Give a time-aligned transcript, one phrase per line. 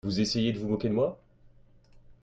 [0.03, 1.19] Vous essayez de vous moquer de moi?